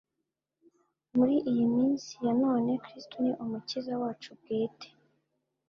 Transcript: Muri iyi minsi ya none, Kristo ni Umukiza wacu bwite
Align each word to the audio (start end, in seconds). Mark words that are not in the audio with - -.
Muri 1.15 1.35
iyi 1.49 1.63
minsi 1.75 2.11
ya 2.25 2.33
none, 2.43 2.71
Kristo 2.83 3.15
ni 3.23 3.31
Umukiza 3.43 3.93
wacu 4.01 4.29
bwite 4.39 4.87